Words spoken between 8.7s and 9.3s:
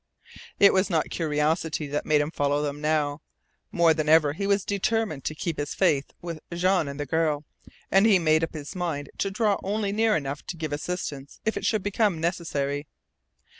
mind to